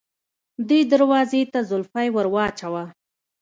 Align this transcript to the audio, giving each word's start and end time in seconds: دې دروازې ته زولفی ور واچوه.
دې 0.67 0.79
دروازې 0.91 1.41
ته 1.51 1.59
زولفی 1.69 2.07
ور 2.11 2.27
واچوه. 2.33 2.83